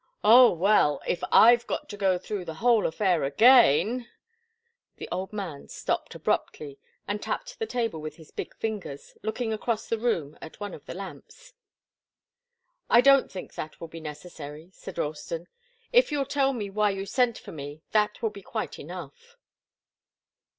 [0.23, 0.99] "Oh, well!
[1.05, 4.09] If I've got to go through the whole affair again"
[4.97, 9.85] The old man stopped abruptly and tapped the table with his big fingers, looking across
[9.87, 11.53] the room at one of the lamps.
[12.89, 15.47] "I don't think that will be necessary," said Ralston.
[15.93, 19.37] "If you'll tell me why you sent for me that will be quite enough."